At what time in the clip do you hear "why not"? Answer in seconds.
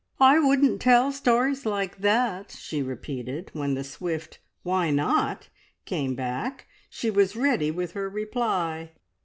4.63-5.49